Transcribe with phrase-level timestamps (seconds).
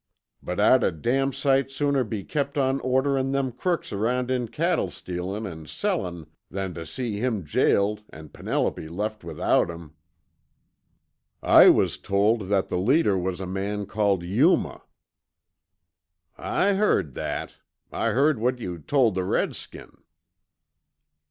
[0.41, 4.89] But I'd a damn sight sooner he kept on orderin' them crooks around in cattle
[4.89, 9.93] stealin' an' sellin' than tuh see him jailed an' Penelope left without him."
[11.43, 14.81] "I was told that the leader was a man called 'Yuma.'"
[16.35, 17.57] "I heard that.
[17.91, 19.95] I heard what you told the redskin."